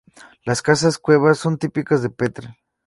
Las 0.45 0.63
casas-cueva 0.63 1.35
son 1.35 1.59
típicas 1.59 2.01
de 2.01 2.09
Petrel. 2.09 2.55